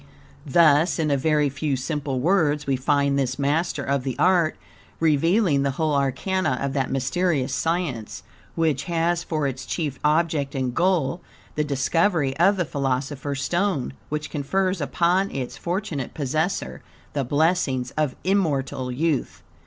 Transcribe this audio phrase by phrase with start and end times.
[0.47, 4.57] Thus, in a very few simple words, we find this master of the art
[4.99, 8.23] revealing the whole arcana of that mysterious science,
[8.55, 11.21] which has for its chief object and goal,
[11.53, 16.81] the discovery of the "philosopher's stone," which confers upon its fortunate possessor
[17.13, 19.43] the blessings of immortal youth.